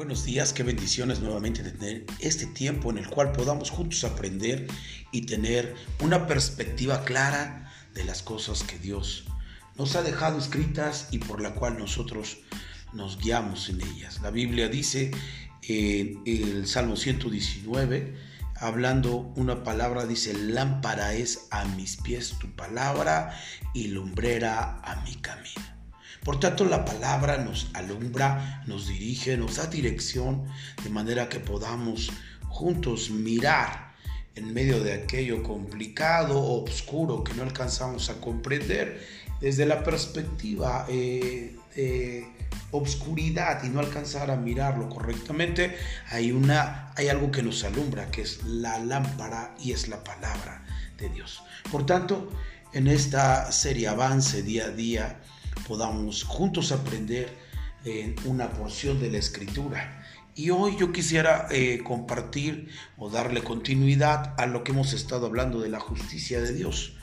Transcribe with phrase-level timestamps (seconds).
[0.00, 4.66] Buenos días, qué bendiciones nuevamente tener este tiempo en el cual podamos juntos aprender
[5.12, 9.24] y tener una perspectiva clara de las cosas que Dios
[9.76, 12.38] nos ha dejado escritas y por la cual nosotros
[12.94, 14.22] nos guiamos en ellas.
[14.22, 15.10] La Biblia dice
[15.68, 18.16] en el Salmo 119,
[18.56, 23.38] hablando una palabra, dice, lámpara es a mis pies tu palabra
[23.74, 25.79] y lumbrera a mi camino.
[26.24, 30.44] Por tanto, la palabra nos alumbra, nos dirige, nos da dirección,
[30.82, 32.10] de manera que podamos
[32.48, 33.94] juntos mirar
[34.34, 39.06] en medio de aquello complicado o oscuro que no alcanzamos a comprender
[39.40, 41.56] desde la perspectiva eh,
[42.70, 45.76] obscuridad y no alcanzar a mirarlo correctamente,
[46.08, 50.64] hay, una, hay algo que nos alumbra, que es la lámpara y es la palabra
[50.98, 51.42] de Dios.
[51.70, 52.30] Por tanto,
[52.72, 55.20] en esta serie Avance día a día,
[55.66, 57.28] podamos juntos aprender
[57.84, 60.04] eh, una porción de la escritura.
[60.34, 65.60] Y hoy yo quisiera eh, compartir o darle continuidad a lo que hemos estado hablando
[65.60, 66.94] de la justicia de Dios.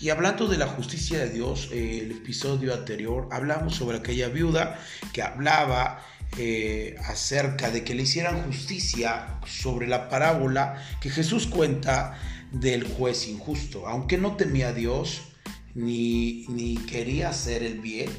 [0.00, 4.78] Y hablando de la justicia de Dios, eh, el episodio anterior hablamos sobre aquella viuda
[5.12, 6.02] que hablaba
[7.08, 12.16] acerca de que le hicieran justicia sobre la parábola que Jesús cuenta
[12.52, 13.88] del juez injusto.
[13.88, 15.22] Aunque no temía a Dios,
[15.74, 18.10] ni, quería hacer el bien.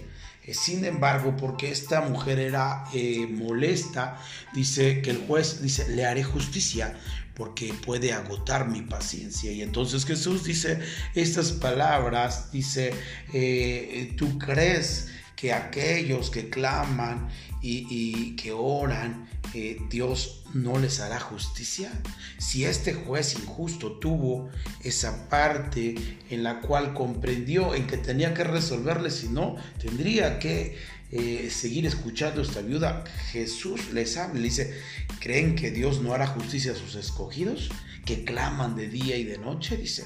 [0.44, 4.18] Eh, sin embargo, porque esta mujer era eh, molesta,
[4.54, 6.98] dice que el juez dice, le haré justicia
[7.36, 9.52] porque puede agotar mi paciencia.
[9.52, 10.80] Y entonces Jesús dice
[11.16, 12.94] estas palabras, dice,
[13.34, 15.10] eh, tú crees
[15.42, 17.28] que aquellos que claman
[17.64, 21.92] y, que oran, eh, Dios no les hará justicia?
[22.38, 24.52] Si este juez injusto tuvo
[24.84, 25.96] esa parte
[26.30, 30.78] en la cual comprendió en que tenía que resolverle, si no, tendría que
[31.12, 33.04] eh, seguir escuchando a esta viuda.
[33.32, 34.80] Jesús les habla, le dice,
[35.20, 37.72] ¿creen que Dios no hará justicia a sus escogidos?
[38.06, 40.06] Que claman de día y de noche, dice,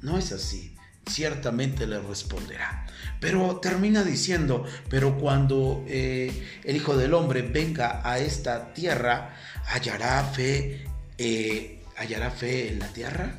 [0.00, 0.75] no es así
[1.08, 2.86] ciertamente le responderá.
[3.20, 6.30] Pero termina diciendo, pero cuando eh,
[6.64, 9.34] el Hijo del Hombre venga a esta tierra,
[9.66, 10.84] ¿hallará fe,
[11.18, 13.38] eh, ¿hallará fe en la tierra?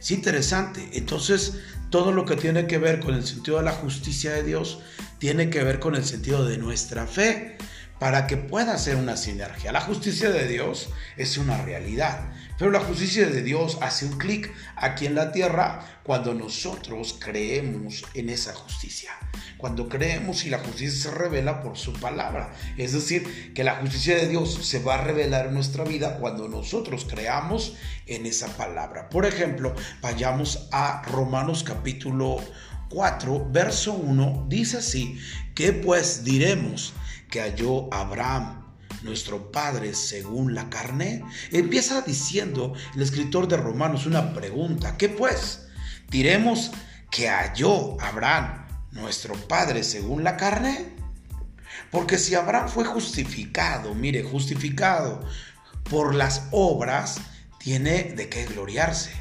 [0.00, 0.88] Es interesante.
[0.94, 1.58] Entonces,
[1.90, 4.80] todo lo que tiene que ver con el sentido de la justicia de Dios,
[5.18, 7.58] tiene que ver con el sentido de nuestra fe
[8.02, 9.70] para que pueda ser una sinergia.
[9.70, 14.52] La justicia de Dios es una realidad, pero la justicia de Dios hace un clic
[14.74, 19.12] aquí en la tierra cuando nosotros creemos en esa justicia.
[19.56, 22.52] Cuando creemos y la justicia se revela por su palabra.
[22.76, 26.48] Es decir, que la justicia de Dios se va a revelar en nuestra vida cuando
[26.48, 27.76] nosotros creamos
[28.08, 29.10] en esa palabra.
[29.10, 32.40] Por ejemplo, vayamos a Romanos capítulo
[32.88, 35.20] 4, verso 1, dice así,
[35.54, 36.94] ¿qué pues diremos?
[37.32, 38.62] Que halló Abraham,
[39.02, 41.24] nuestro padre según la carne?
[41.50, 44.98] Empieza diciendo el escritor de Romanos una pregunta.
[44.98, 45.66] ¿Qué pues?
[46.10, 46.72] ¿Diremos
[47.10, 50.94] que halló Abraham, nuestro padre según la carne?
[51.90, 55.26] Porque si Abraham fue justificado, mire, justificado
[55.84, 57.18] por las obras,
[57.58, 59.12] tiene de qué gloriarse,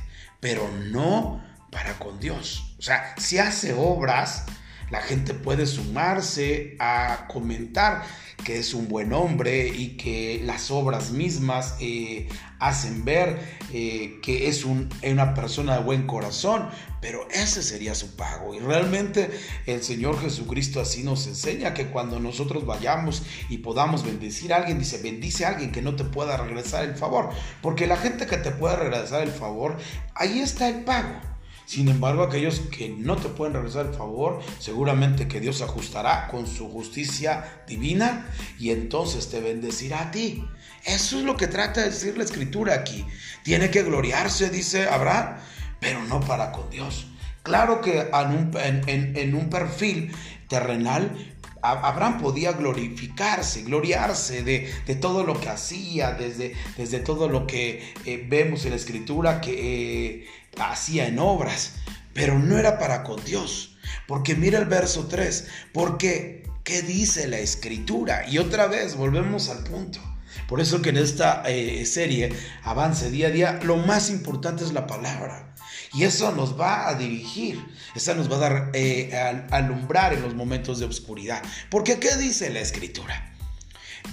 [0.41, 2.75] pero no para con Dios.
[2.77, 4.43] O sea, si hace obras,
[4.91, 8.03] la gente puede sumarse a comentar
[8.43, 12.27] que es un buen hombre y que las obras mismas eh,
[12.59, 13.39] hacen ver
[13.71, 16.69] eh, que es una persona de buen corazón,
[16.99, 18.53] pero ese sería su pago.
[18.53, 19.31] Y realmente
[19.65, 24.79] el Señor Jesucristo así nos enseña que cuando nosotros vayamos y podamos bendecir a alguien,
[24.79, 27.29] dice, bendice a alguien que no te pueda regresar el favor,
[27.61, 29.77] porque la gente que te pueda regresar el favor,
[30.15, 31.30] ahí está el pago.
[31.71, 36.45] Sin embargo, aquellos que no te pueden regresar el favor, seguramente que Dios ajustará con
[36.45, 38.27] su justicia divina
[38.59, 40.45] y entonces te bendecirá a ti.
[40.83, 43.05] Eso es lo que trata de decir la escritura aquí.
[43.45, 45.37] Tiene que gloriarse, dice Abraham,
[45.79, 47.07] pero no para con Dios.
[47.41, 50.11] Claro que en un, perfil
[50.49, 51.15] terrenal
[51.61, 58.25] Abraham podía glorificarse, gloriarse de, todo lo que hacía, desde, desde todo lo que eh,
[58.27, 60.27] vemos en la escritura que eh,
[60.59, 61.73] hacía en obras,
[62.13, 63.77] pero no era para con Dios.
[64.07, 68.27] Porque mira el verso 3, porque ¿qué dice la escritura?
[68.27, 69.99] Y otra vez volvemos al punto.
[70.47, 72.33] Por eso que en esta eh, serie,
[72.63, 75.55] Avance día a día, lo más importante es la palabra.
[75.93, 77.65] Y eso nos va a dirigir,
[77.95, 81.41] eso nos va a dar eh, a alumbrar en los momentos de oscuridad.
[81.69, 83.33] Porque ¿qué dice la escritura?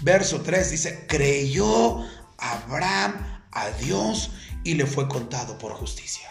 [0.02, 2.04] Verso 3 dice, creyó
[2.36, 4.30] Abraham a Dios
[4.68, 6.28] y le fue contado por justicia.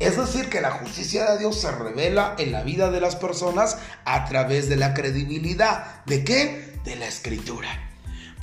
[0.00, 3.78] Es decir, que la justicia de Dios se revela en la vida de las personas
[4.04, 6.04] a través de la credibilidad.
[6.04, 6.74] ¿De qué?
[6.84, 7.68] De la escritura.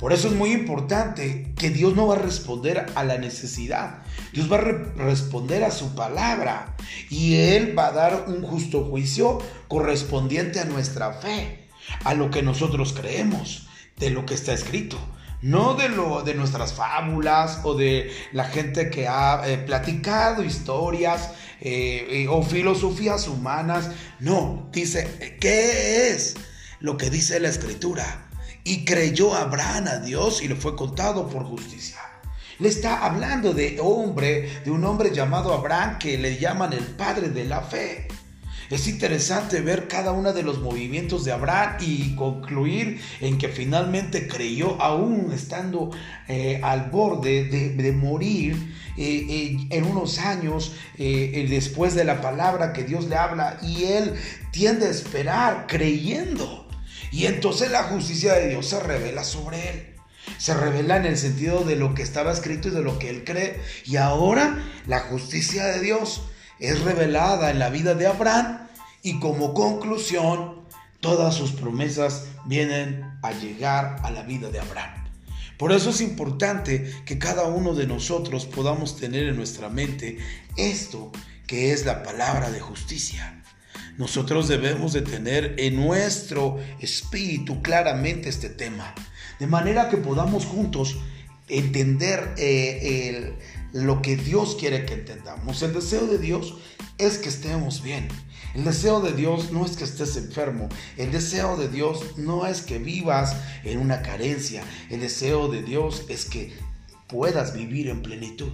[0.00, 4.02] Por eso es muy importante que Dios no va a responder a la necesidad.
[4.32, 4.60] Dios va a
[4.96, 6.74] responder a su palabra.
[7.08, 9.38] Y Él va a dar un justo juicio
[9.68, 11.68] correspondiente a nuestra fe,
[12.02, 13.68] a lo que nosotros creemos,
[13.98, 14.98] de lo que está escrito.
[15.40, 21.30] No de, lo, de nuestras fábulas o de la gente que ha eh, platicado historias
[21.60, 23.90] eh, eh, o filosofías humanas.
[24.18, 26.34] No, dice, ¿qué es
[26.80, 28.28] lo que dice la escritura?
[28.64, 31.98] Y creyó Abraham a Dios y le fue contado por justicia.
[32.58, 37.28] Le está hablando de hombre, de un hombre llamado Abraham que le llaman el padre
[37.28, 38.08] de la fe.
[38.70, 44.28] Es interesante ver cada uno de los movimientos de Abraham y concluir en que finalmente
[44.28, 45.90] creyó aún estando
[46.28, 52.84] eh, al borde de, morir eh, eh, en unos años después de la palabra que
[52.84, 54.14] Dios le habla y él
[54.50, 56.68] tiende a esperar creyendo.
[57.10, 59.94] Y entonces la justicia de Dios se revela sobre él.
[60.36, 63.24] Se revela en el sentido de lo que estaba escrito y de lo que él
[63.24, 63.60] cree.
[63.86, 66.22] Y ahora la justicia de Dios
[66.60, 68.68] es revelada en la vida de Abraham
[69.02, 70.66] y como conclusión
[71.00, 75.08] todas sus promesas vienen a llegar a la vida de Abraham.
[75.56, 80.18] Por eso es importante que cada uno de nosotros podamos tener en nuestra mente
[80.56, 81.10] esto
[81.46, 83.42] que es la palabra de justicia.
[83.96, 88.94] Nosotros debemos de tener en nuestro espíritu claramente este tema,
[89.40, 90.98] de manera que podamos juntos
[91.48, 93.36] entender eh,
[93.72, 95.62] lo que Dios quiere que entendamos.
[95.62, 96.54] El deseo de Dios
[96.98, 98.08] es que estemos bien.
[98.54, 100.68] El deseo de Dios no es que estés enfermo.
[100.96, 104.64] El deseo de Dios no es que vivas en una carencia.
[104.90, 106.52] El deseo de Dios es que
[107.06, 108.52] puedas vivir en plenitud.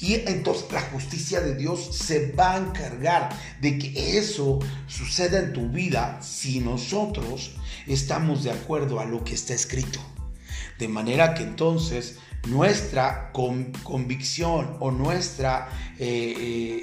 [0.00, 3.30] Y entonces la justicia de Dios se va a encargar
[3.60, 7.52] de que eso suceda en tu vida si nosotros
[7.86, 10.00] estamos de acuerdo a lo que está escrito.
[10.78, 15.68] De manera que entonces nuestra convicción o nuestra
[15.98, 16.34] eh,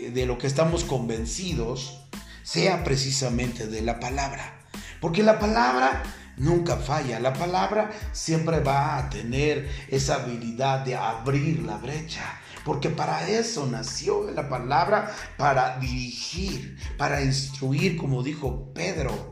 [0.05, 2.01] eh, de lo que estamos convencidos
[2.43, 4.59] sea precisamente de la palabra.
[4.99, 6.03] Porque la palabra
[6.37, 7.19] nunca falla.
[7.19, 12.39] La palabra siempre va a tener esa habilidad de abrir la brecha.
[12.63, 19.30] Porque para eso nació la palabra, para dirigir, para instruir, como dijo Pedro,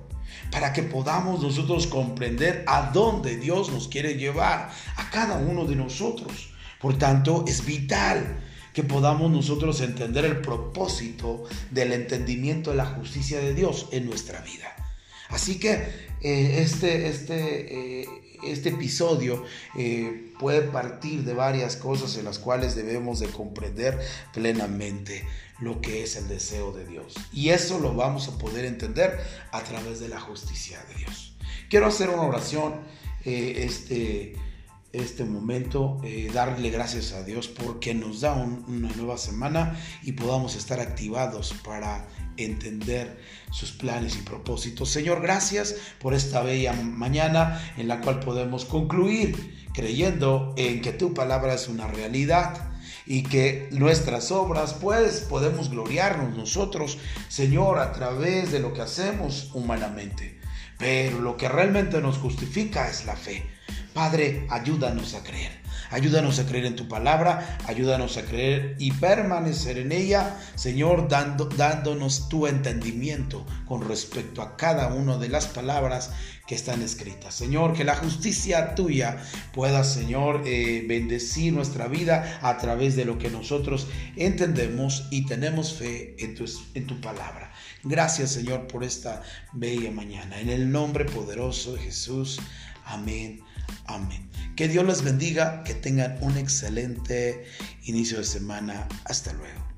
[0.51, 5.75] para que podamos nosotros comprender a dónde Dios nos quiere llevar, a cada uno de
[5.75, 6.49] nosotros.
[6.79, 8.39] Por tanto, es vital
[8.73, 14.41] que podamos nosotros entender el propósito del entendimiento de la justicia de Dios en nuestra
[14.41, 14.75] vida.
[15.29, 15.71] Así que
[16.21, 18.07] eh, este, este, eh,
[18.43, 19.43] este episodio
[19.77, 23.99] eh, puede partir de varias cosas en las cuales debemos de comprender
[24.33, 25.25] plenamente
[25.61, 27.15] lo que es el deseo de Dios.
[27.33, 29.19] Y eso lo vamos a poder entender
[29.51, 31.33] a través de la justicia de Dios.
[31.69, 32.75] Quiero hacer una oración
[33.25, 34.35] este,
[34.91, 36.01] este momento,
[36.33, 42.07] darle gracias a Dios porque nos da una nueva semana y podamos estar activados para
[42.37, 43.19] entender
[43.51, 44.89] sus planes y propósitos.
[44.89, 51.13] Señor, gracias por esta bella mañana en la cual podemos concluir creyendo en que tu
[51.13, 52.71] palabra es una realidad
[53.05, 56.97] y que nuestras obras, pues podemos gloriarnos nosotros,
[57.27, 60.39] Señor, a través de lo que hacemos humanamente.
[60.77, 63.45] Pero lo que realmente nos justifica es la fe.
[63.93, 65.59] Padre, ayúdanos a creer.
[65.91, 71.45] Ayúdanos a creer en tu palabra, ayúdanos a creer y permanecer en ella, Señor, dando,
[71.45, 76.11] dándonos tu entendimiento con respecto a cada una de las palabras
[76.45, 77.33] que están escritas.
[77.33, 79.17] Señor, que la justicia tuya
[79.51, 85.73] pueda, Señor, eh, bendecir nuestra vida a través de lo que nosotros entendemos y tenemos
[85.73, 86.45] fe en tu,
[86.75, 87.51] en tu palabra.
[87.83, 89.23] Gracias, Señor, por esta
[89.53, 90.39] bella mañana.
[90.39, 92.39] En el nombre poderoso de Jesús.
[92.85, 93.41] Amén.
[93.85, 94.29] Amén.
[94.55, 97.45] Que Dios les bendiga, que tengan un excelente
[97.83, 98.87] inicio de semana.
[99.05, 99.68] Hasta luego.